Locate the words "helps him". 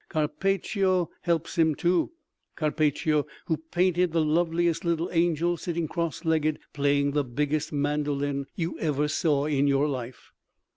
1.21-1.75